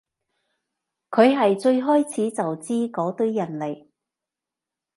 [1.11, 3.87] 佢係最開始就知嗰堆人嚟